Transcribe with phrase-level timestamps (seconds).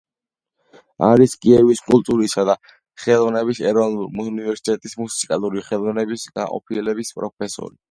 [1.07, 2.55] არის კიევის კულტურისა და
[3.03, 7.75] ხელოვნების ეროვნული უნივერსიტეტის მუსიკალური ხელოვნების განყოფილების პროფესორი.